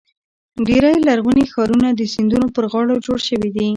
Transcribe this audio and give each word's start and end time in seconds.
ډېری 0.67 0.93
لرغوني 1.07 1.45
ښارونه 1.51 1.87
د 1.93 2.01
سیندونو 2.13 2.47
پر 2.55 2.63
غاړو 2.71 2.95
جوړ 3.05 3.19
شوي 3.29 3.49
دي. 3.55 3.67